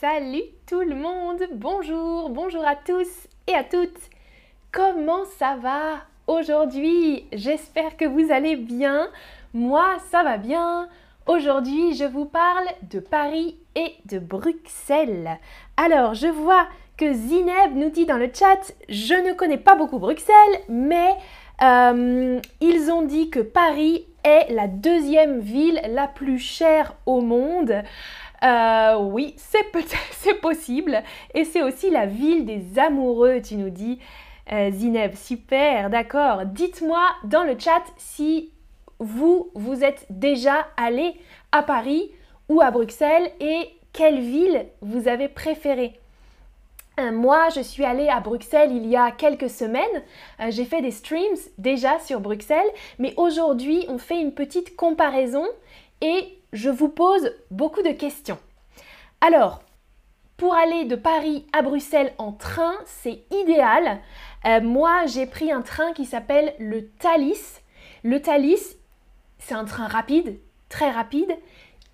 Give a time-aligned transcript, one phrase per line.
[0.00, 3.08] Salut tout le monde, bonjour, bonjour à tous
[3.48, 3.98] et à toutes.
[4.70, 7.24] Comment ça va aujourd'hui?
[7.32, 9.08] J'espère que vous allez bien.
[9.54, 10.88] Moi, ça va bien.
[11.26, 15.36] Aujourd'hui, je vous parle de Paris et de Bruxelles.
[15.76, 19.98] Alors, je vois que Zineb nous dit dans le chat, je ne connais pas beaucoup
[19.98, 21.10] Bruxelles, mais
[21.60, 27.82] euh, ils ont dit que Paris est la deuxième ville la plus chère au monde.
[28.44, 31.02] Euh, oui, c'est peut-être, possible.
[31.34, 33.98] Et c'est aussi la ville des amoureux, tu nous dis,
[34.52, 35.14] euh, Zineb.
[35.14, 36.44] Super, d'accord.
[36.44, 38.52] Dites-moi dans le chat si
[38.98, 41.14] vous, vous êtes déjà allé
[41.52, 42.10] à Paris
[42.48, 45.98] ou à Bruxelles et quelle ville vous avez préférée.
[47.00, 50.02] Euh, moi, je suis allée à Bruxelles il y a quelques semaines.
[50.48, 55.44] J'ai fait des streams déjà sur Bruxelles, mais aujourd'hui, on fait une petite comparaison
[56.00, 58.38] et je vous pose beaucoup de questions.
[59.20, 59.62] Alors,
[60.36, 63.98] pour aller de Paris à Bruxelles en train, c'est idéal.
[64.46, 67.60] Euh, moi, j'ai pris un train qui s'appelle le Thalys.
[68.04, 68.76] Le Thalys,
[69.38, 71.36] c'est un train rapide, très rapide,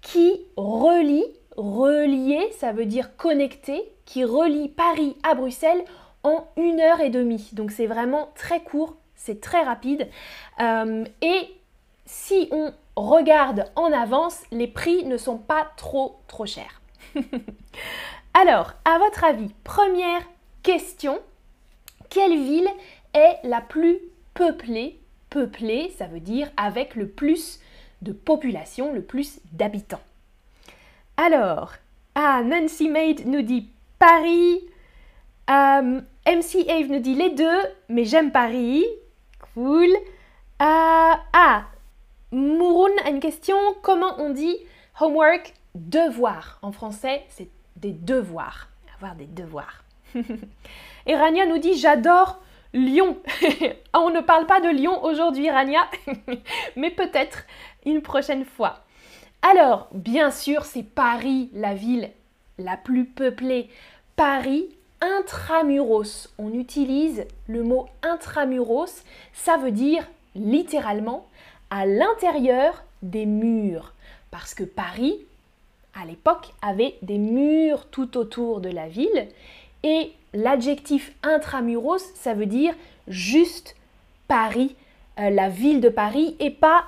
[0.02, 1.24] qui relie,
[1.56, 5.84] relier, ça veut dire connecter, qui relie Paris à Bruxelles
[6.22, 7.48] en une heure et demie.
[7.52, 10.08] Donc c'est vraiment très court, c'est très rapide.
[10.60, 11.48] Euh, et
[12.04, 16.80] si on regarde en avance, les prix ne sont pas trop trop chers.
[18.34, 20.22] Alors, à votre avis, première
[20.62, 21.18] question,
[22.10, 22.68] quelle ville
[23.12, 23.98] est la plus
[24.34, 24.98] peuplée?
[25.30, 27.60] Peuplée, ça veut dire avec le plus
[28.02, 30.00] de population, le plus d'habitants.
[31.16, 31.72] Alors,
[32.14, 34.60] ah, Nancy Maid nous dit Paris.
[35.50, 38.84] Euh, MC Ave nous dit les deux, mais j'aime Paris.
[39.54, 39.90] Cool.
[40.62, 41.64] Euh, ah,
[42.34, 43.56] Mouroun a une question.
[43.80, 44.56] Comment on dit
[45.00, 46.58] homework devoir?
[46.62, 48.68] En français, c'est des devoirs.
[48.96, 49.84] Avoir des devoirs.
[51.06, 52.42] Et Rania nous dit J'adore
[52.72, 53.18] Lyon.
[53.94, 55.88] on ne parle pas de Lyon aujourd'hui, Rania,
[56.76, 57.44] mais peut-être
[57.86, 58.80] une prochaine fois.
[59.42, 62.10] Alors, bien sûr, c'est Paris, la ville
[62.58, 63.68] la plus peuplée.
[64.16, 64.66] Paris,
[65.00, 66.32] intramuros.
[66.38, 69.04] On utilise le mot intramuros.
[69.32, 71.28] Ça veut dire littéralement
[71.70, 73.92] à l'intérieur des murs.
[74.30, 75.18] Parce que Paris,
[75.94, 79.28] à l'époque, avait des murs tout autour de la ville.
[79.82, 82.74] Et l'adjectif intramuros, ça veut dire
[83.06, 83.76] juste
[84.28, 84.74] Paris,
[85.18, 86.84] euh, la ville de Paris, et pas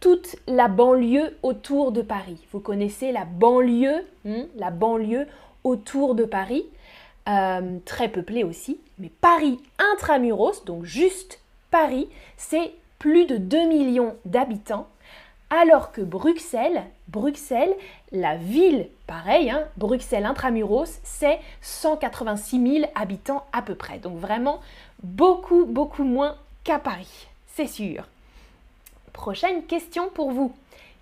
[0.00, 2.38] toute la banlieue autour de Paris.
[2.52, 5.26] Vous connaissez la banlieue, hein, la banlieue
[5.64, 6.64] autour de Paris,
[7.28, 8.78] euh, très peuplée aussi.
[8.98, 9.58] Mais Paris
[9.92, 11.40] intramuros, donc juste
[11.70, 14.88] Paris, c'est plus de 2 millions d'habitants,
[15.50, 17.74] alors que Bruxelles, Bruxelles,
[18.12, 23.98] la ville, pareil, hein, Bruxelles intramuros, c'est 186 000 habitants à peu près.
[23.98, 24.60] Donc vraiment
[25.02, 28.04] beaucoup, beaucoup moins qu'à Paris, c'est sûr.
[29.12, 30.54] Prochaine question pour vous.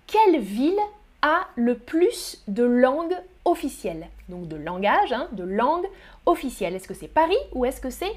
[0.07, 0.79] Quelle ville
[1.21, 4.07] a le plus de langues officielles?
[4.29, 5.85] Donc de langage, hein, de langue
[6.25, 6.75] officielle.
[6.75, 8.13] Est-ce que c'est Paris ou est-ce que c'est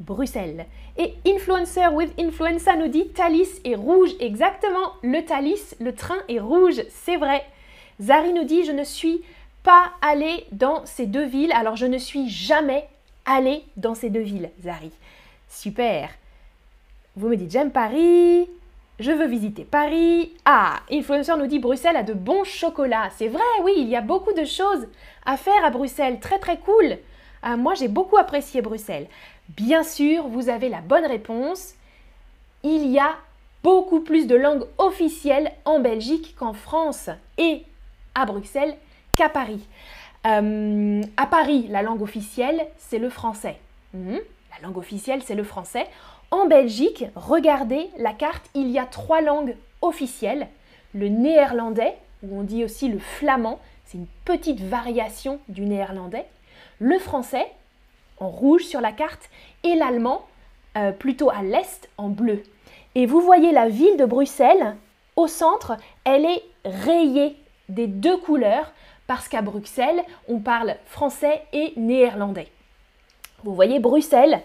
[0.00, 0.66] Bruxelles.
[0.98, 4.10] Et Influencer with Influenza nous dit Thalys est rouge.
[4.20, 7.44] Exactement, le Thalys, le train est rouge, c'est vrai.
[8.00, 9.22] Zari nous dit Je ne suis
[9.62, 12.88] pas allée dans ces deux villes, alors je ne suis jamais
[13.24, 14.92] allée dans ces deux villes, Zari.
[15.48, 16.10] Super.
[17.16, 18.48] Vous me dites J'aime Paris.
[18.98, 20.32] Je veux visiter Paris.
[20.46, 23.10] Ah, Influencer nous dit Bruxelles a de bons chocolats.
[23.14, 24.86] C'est vrai, oui, il y a beaucoup de choses
[25.26, 26.18] à faire à Bruxelles.
[26.18, 26.96] Très très cool.
[27.42, 29.06] Ah, moi, j'ai beaucoup apprécié Bruxelles.
[29.50, 31.74] Bien sûr, vous avez la bonne réponse.
[32.62, 33.16] Il y a
[33.62, 37.62] beaucoup plus de langues officielles en Belgique qu'en France et
[38.14, 38.76] à Bruxelles
[39.14, 39.66] qu'à Paris.
[40.26, 43.56] Euh, à Paris, la langue officielle, c'est le français.
[43.94, 44.20] Mhm.
[44.50, 45.86] la langue officielle, c'est le français.
[46.30, 50.48] En Belgique, regardez la carte, il y a trois langues officielles.
[50.94, 56.26] Le néerlandais, ou on dit aussi le flamand, c'est une petite variation du néerlandais.
[56.78, 57.46] Le français,
[58.18, 59.28] en rouge sur la carte
[59.62, 60.26] et l'allemand
[60.76, 62.42] euh, plutôt à l'est en bleu.
[62.94, 64.76] Et vous voyez la ville de Bruxelles
[65.16, 67.36] au centre, elle est rayée
[67.68, 68.72] des deux couleurs
[69.06, 72.48] parce qu'à Bruxelles, on parle français et néerlandais.
[73.44, 74.40] Vous voyez, Bruxelles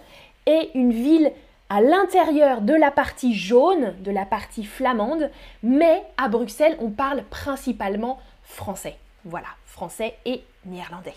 [0.45, 1.31] est une ville
[1.69, 5.31] à l'intérieur de la partie jaune, de la partie flamande,
[5.63, 8.97] mais à Bruxelles, on parle principalement français.
[9.23, 11.15] Voilà, français et néerlandais.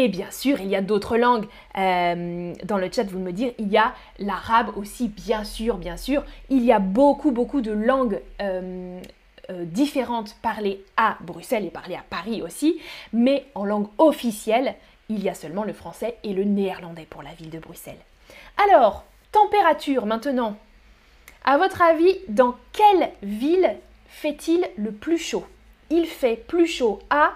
[0.00, 1.48] Et bien sûr, il y a d'autres langues.
[1.76, 5.96] Euh, dans le chat, vous me dire, il y a l'arabe aussi, bien sûr, bien
[5.96, 6.24] sûr.
[6.50, 9.00] Il y a beaucoup, beaucoup de langues euh,
[9.50, 12.80] euh, différentes parlées à Bruxelles et parlées à Paris aussi,
[13.12, 14.76] mais en langue officielle,
[15.08, 17.98] il y a seulement le français et le néerlandais pour la ville de Bruxelles.
[18.70, 20.56] Alors, température maintenant.
[21.44, 23.74] À votre avis, dans quelle ville
[24.06, 25.44] fait-il le plus chaud?
[25.90, 27.32] Il fait plus chaud à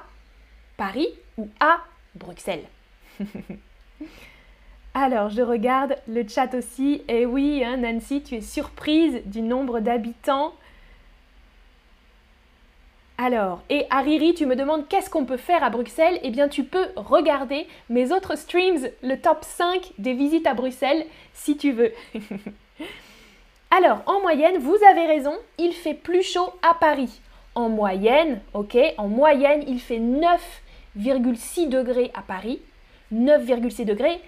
[0.76, 1.80] Paris ou à
[2.14, 2.64] Bruxelles
[4.94, 7.02] Alors, je regarde le chat aussi.
[7.08, 10.52] Et oui, hein, Nancy, tu es surprise du nombre d'habitants.
[13.16, 16.18] Alors, et Hariri, tu me demandes qu'est-ce qu'on peut faire à Bruxelles?
[16.22, 21.06] Eh bien, tu peux regarder mes autres streams, le top 5 des visites à Bruxelles,
[21.32, 21.92] si tu veux.
[23.70, 27.20] Alors, en moyenne, vous avez raison, il fait plus chaud à Paris.
[27.54, 29.98] En moyenne, ok, en moyenne, il fait
[30.98, 32.60] 9,6 degrés à Paris,
[33.12, 34.20] 9,6 degrés,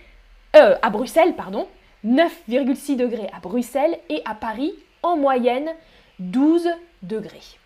[0.57, 1.69] euh, à Bruxelles, pardon,
[2.05, 5.71] 9,6 degrés à Bruxelles et à Paris, en moyenne,
[6.19, 6.69] 12
[7.03, 7.59] degrés.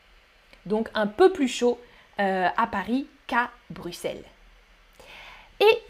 [0.66, 1.78] Donc un peu plus chaud
[2.20, 4.24] euh, à Paris qu'à Bruxelles.
[5.60, 5.82] Et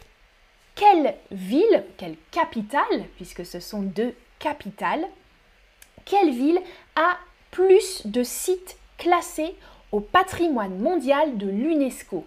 [0.75, 5.05] quelle ville, quelle capitale, puisque ce sont deux capitales,
[6.05, 6.59] quelle ville
[6.95, 7.17] a
[7.51, 9.55] plus de sites classés
[9.91, 12.25] au patrimoine mondial de l'UNESCO?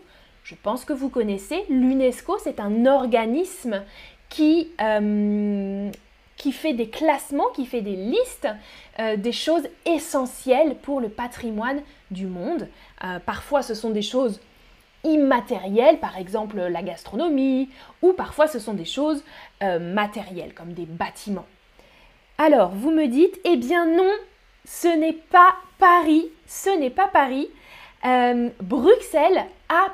[0.53, 3.83] Je pense que vous connaissez, l'UNESCO, c'est un organisme
[4.29, 5.91] qui, euh,
[6.37, 8.49] qui fait des classements, qui fait des listes
[8.99, 12.69] euh, des choses essentielles pour le patrimoine du monde.
[13.03, 14.41] Euh, parfois, ce sont des choses
[15.05, 17.71] immatérielles, par exemple la gastronomie,
[18.03, 19.25] ou parfois ce sont des choses
[19.63, 21.47] matérielles, comme des bâtiments.
[22.37, 24.13] Alors, vous me dites, eh bien non,
[24.67, 27.49] ce n'est pas Paris, ce n'est pas Paris.
[28.61, 29.47] Bruxelles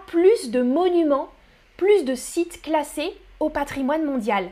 [0.06, 1.28] plus de monuments,
[1.76, 4.50] plus de sites classés au patrimoine mondial.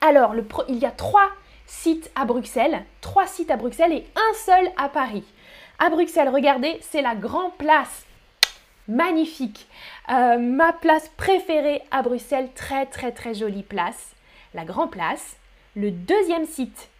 [0.00, 0.34] Alors,
[0.68, 1.30] il y a trois
[1.66, 5.24] sites à Bruxelles, trois sites à Bruxelles et un seul à Paris.
[5.78, 8.04] À Bruxelles, regardez, c'est la Grand Place.
[8.86, 9.66] Magnifique.
[10.10, 14.14] Euh, ma place préférée à Bruxelles, très très très jolie place.
[14.52, 15.36] La Grand Place.
[15.74, 16.90] Le deuxième site,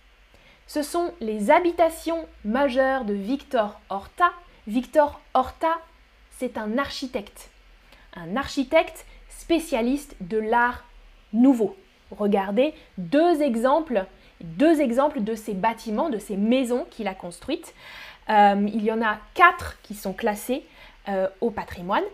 [0.66, 4.32] ce sont les habitations majeures de Victor Horta.
[4.66, 5.78] Victor Horta,
[6.38, 7.50] c'est un architecte.
[8.14, 10.84] Un architecte spécialiste de l'art
[11.32, 11.76] nouveau.
[12.10, 14.04] Regardez deux exemples,
[14.40, 17.74] deux exemples de ces bâtiments, de ces maisons qu'il a construites.
[18.28, 20.64] Euh, il y en a quatre qui sont classées
[21.08, 22.04] euh, au patrimoine.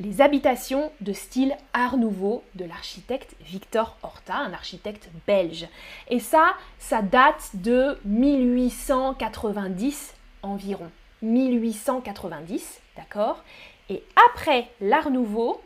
[0.00, 5.66] Les habitations de style Art Nouveau de l'architecte Victor Horta, un architecte belge.
[6.08, 10.88] Et ça, ça date de 1890 environ.
[11.22, 13.42] 1890, d'accord?
[13.90, 15.60] Et après l'Art Nouveau,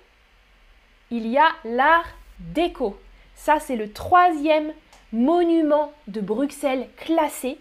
[1.11, 2.07] il y a l'art
[2.39, 2.99] déco.
[3.35, 4.73] Ça, c'est le troisième
[5.13, 7.59] monument de Bruxelles classé,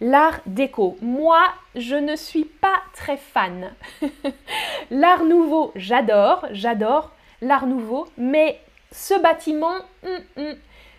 [0.00, 0.96] l'art déco.
[1.02, 1.42] Moi,
[1.74, 3.72] je ne suis pas très fan.
[4.90, 8.60] l'art nouveau, j'adore, j'adore l'art nouveau, mais
[8.90, 10.56] ce bâtiment, hum, hum,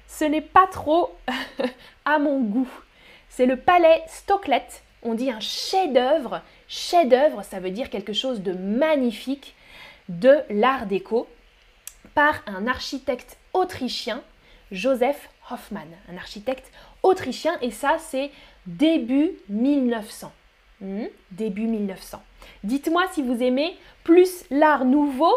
[0.08, 1.16] ce n'est pas trop
[2.06, 2.70] à mon goût.
[3.30, 4.68] C'est le palais Stocklet.
[5.04, 6.42] On dit un chef-d'œuvre.
[6.68, 9.56] Chef-d'œuvre, ça veut dire quelque chose de magnifique
[10.10, 11.28] de l'art déco
[12.16, 14.22] par un architecte autrichien,
[14.72, 16.72] Joseph Hoffmann, un architecte
[17.04, 18.31] autrichien, et ça c'est
[18.66, 20.31] début 1900.
[20.81, 22.22] Hmm, début 1900.
[22.63, 25.33] Dites-moi si vous aimez plus l'art nouveau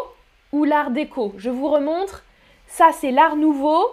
[0.51, 1.33] ou l'art déco.
[1.37, 2.23] Je vous remontre.
[2.67, 3.83] Ça c'est l'art nouveau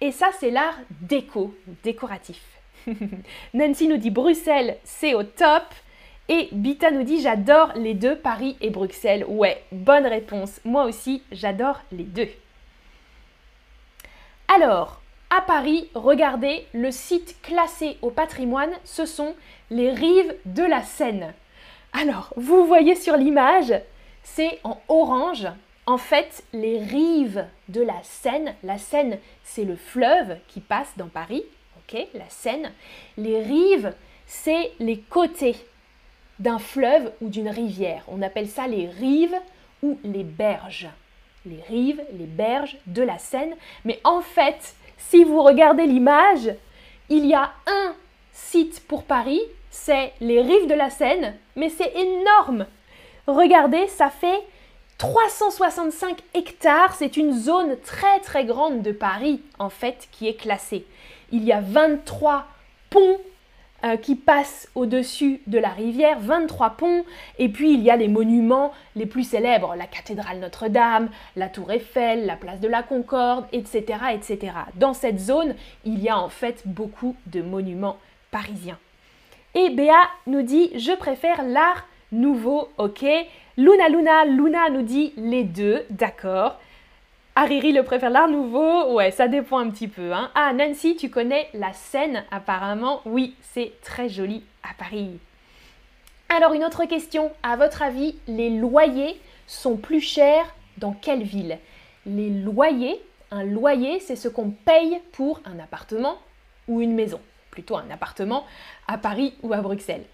[0.00, 2.57] et ça c'est l'art déco, décoratif.
[3.54, 5.64] Nancy nous dit Bruxelles, c'est au top.
[6.28, 9.24] Et Bita nous dit j'adore les deux, Paris et Bruxelles.
[9.26, 10.60] Ouais, bonne réponse.
[10.64, 12.28] Moi aussi, j'adore les deux.
[14.54, 19.34] Alors, à Paris, regardez, le site classé au patrimoine, ce sont
[19.70, 21.34] les rives de la Seine.
[21.92, 23.74] Alors, vous voyez sur l'image,
[24.22, 25.46] c'est en orange.
[25.86, 31.08] En fait, les rives de la Seine, la Seine, c'est le fleuve qui passe dans
[31.08, 31.44] Paris,
[32.14, 32.72] la Seine.
[33.16, 33.94] Les rives,
[34.26, 35.56] c'est les côtés
[36.38, 38.04] d'un fleuve ou d'une rivière.
[38.08, 39.36] On appelle ça les rives
[39.82, 40.88] ou les berges.
[41.46, 43.54] Les rives, les berges de la Seine.
[43.84, 46.50] Mais en fait, si vous regardez l'image,
[47.08, 47.94] il y a un
[48.32, 49.40] site pour Paris,
[49.70, 52.66] c'est les rives de la Seine, mais c'est énorme.
[53.26, 54.42] Regardez, ça fait
[54.98, 60.84] 365 hectares, c'est une zone très très grande de Paris en fait qui est classée.
[61.32, 62.46] Il y a 23
[62.90, 63.18] ponts
[63.84, 67.04] euh, qui passent au-dessus de la rivière, 23 ponts,
[67.38, 71.70] et puis il y a les monuments les plus célèbres, la cathédrale Notre-Dame, la tour
[71.70, 74.52] Eiffel, la place de la Concorde, etc., etc.
[74.74, 75.54] Dans cette zone,
[75.84, 77.98] il y a en fait beaucoup de monuments
[78.32, 78.78] parisiens.
[79.54, 83.04] Et Béa nous dit je préfère l'art nouveau, ok.
[83.56, 86.58] Luna Luna, Luna nous dit les deux, d'accord.
[87.40, 90.12] Hariri le préfère l'art nouveau Ouais, ça dépend un petit peu.
[90.12, 90.28] Hein.
[90.34, 95.20] Ah, Nancy, tu connais la Seine apparemment Oui, c'est très joli à Paris.
[96.28, 97.30] Alors, une autre question.
[97.44, 101.60] À votre avis, les loyers sont plus chers dans quelle ville?
[102.06, 106.18] Les loyers, un loyer, c'est ce qu'on paye pour un appartement
[106.66, 107.20] ou une maison.
[107.52, 108.46] Plutôt un appartement
[108.88, 110.06] à Paris ou à Bruxelles.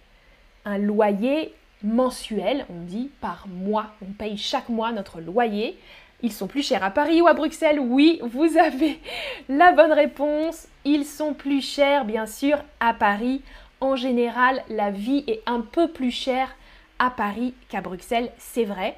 [0.67, 3.87] Un loyer mensuel, on dit par mois.
[4.03, 5.79] On paye chaque mois notre loyer.
[6.25, 8.99] Ils sont plus chers à Paris ou à Bruxelles Oui, vous avez
[9.51, 10.69] la bonne réponse.
[10.87, 13.43] Ils sont plus chers, bien sûr, à Paris.
[13.83, 16.57] En général, la vie est un peu plus chère
[16.99, 18.97] à Paris qu'à Bruxelles, c'est vrai.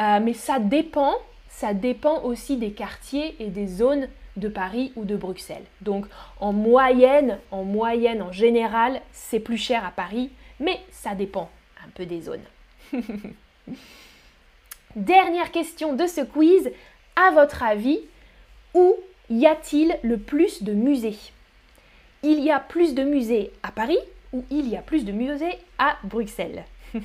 [0.00, 1.14] Euh, mais ça dépend,
[1.48, 5.66] ça dépend aussi des quartiers et des zones de Paris ou de Bruxelles.
[5.80, 6.06] Donc
[6.40, 11.48] en moyenne, en moyenne, en général, c'est plus cher à Paris, mais ça dépend
[11.86, 12.42] un peu des zones.
[14.96, 16.70] Dernière question de ce quiz.
[17.16, 18.00] À votre avis,
[18.74, 18.96] où
[19.30, 21.18] y a-t-il le plus de musées?
[22.22, 23.98] Il y a plus de musées à Paris
[24.32, 26.64] ou il y a plus de musées à Bruxelles?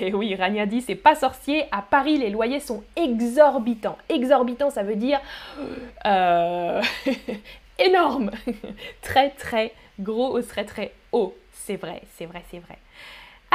[0.00, 1.64] Eh oui, Rania dit c'est pas sorcier.
[1.70, 3.98] À Paris, les loyers sont exorbitants.
[4.08, 5.20] Exorbitant, ça veut dire
[6.06, 6.82] euh,
[7.78, 8.30] énorme,
[9.02, 11.34] très très gros très très haut.
[11.52, 12.78] C'est vrai, c'est vrai, c'est vrai.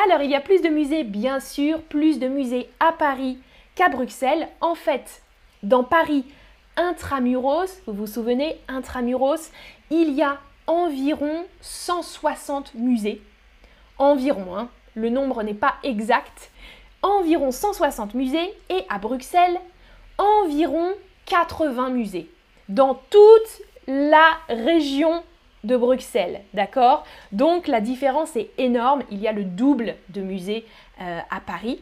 [0.04, 3.38] Alors, il y a plus de musées, bien sûr, plus de musées à Paris
[3.75, 4.48] qu'à Bruxelles.
[4.60, 5.22] En fait,
[5.63, 6.25] dans Paris,
[6.75, 9.51] intramuros, vous vous souvenez, intramuros,
[9.90, 13.22] il y a environ 160 musées.
[13.98, 16.51] Environ, hein, le nombre n'est pas exact.
[17.01, 19.60] Environ 160 musées et à Bruxelles,
[20.18, 20.92] environ
[21.25, 22.30] 80 musées.
[22.70, 25.23] Dans toute la région
[25.63, 27.05] de Bruxelles, d'accord?
[27.31, 30.65] Donc la différence est énorme, il y a le double de musées
[31.01, 31.81] euh, à Paris.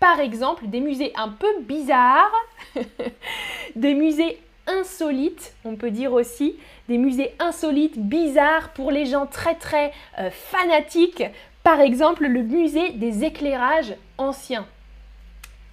[0.00, 2.32] Par exemple, des musées un peu bizarres,
[3.76, 6.56] des musées insolites, on peut dire aussi,
[6.88, 11.24] des musées insolites, bizarres pour les gens très très euh, fanatiques.
[11.62, 14.66] Par exemple, le musée des éclairages anciens.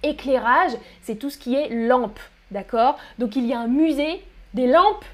[0.02, 2.20] Éclairage, c'est tout ce qui est lampe,
[2.50, 2.98] d'accord?
[3.18, 4.22] Donc il y a un musée
[4.54, 5.04] des lampes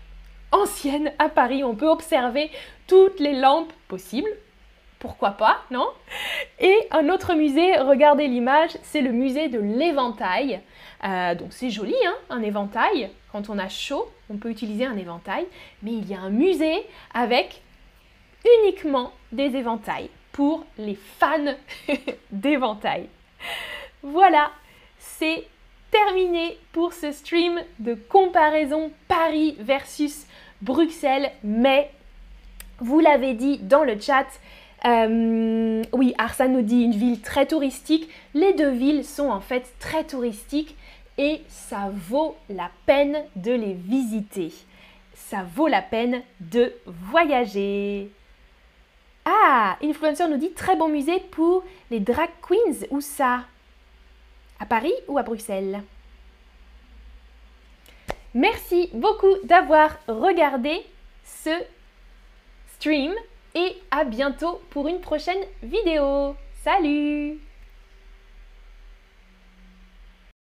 [0.54, 1.64] ancienne à Paris.
[1.64, 2.50] On peut observer
[2.86, 4.30] toutes les lampes possibles.
[4.98, 5.86] Pourquoi pas, non?
[6.60, 10.60] Et un autre musée, regardez l'image, c'est le musée de l'éventail.
[11.04, 13.10] Euh, donc c'est joli, hein, un éventail.
[13.30, 15.46] Quand on a chaud, on peut utiliser un éventail.
[15.82, 17.60] Mais il y a un musée avec
[18.62, 21.54] uniquement des éventails pour les fans
[22.30, 23.08] d'éventail.
[24.02, 24.50] Voilà,
[24.98, 25.44] c'est
[25.90, 30.26] terminé pour ce stream de comparaison Paris versus
[30.62, 31.90] Bruxelles, mais
[32.80, 34.26] vous l'avez dit dans le chat,
[34.84, 38.08] euh, oui, Arsène nous dit une ville très touristique.
[38.34, 40.76] Les deux villes sont en fait très touristiques
[41.16, 44.52] et ça vaut la peine de les visiter.
[45.14, 48.10] Ça vaut la peine de voyager.
[49.24, 52.86] Ah, Influencer nous dit très bon musée pour les drag queens.
[52.90, 53.44] Où ça?
[54.60, 55.82] À Paris ou à Bruxelles?
[58.34, 60.84] Merci beaucoup d'avoir regardé
[61.24, 61.50] ce
[62.74, 63.12] stream
[63.54, 66.34] et à bientôt pour une prochaine vidéo.
[66.64, 67.38] Salut